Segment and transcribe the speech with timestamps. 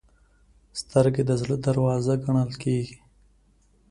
[0.79, 2.97] سترګې د زړه دروازه ګڼل کېږي